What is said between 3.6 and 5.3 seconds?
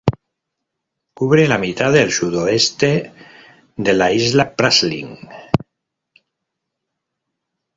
de la isla Praslin.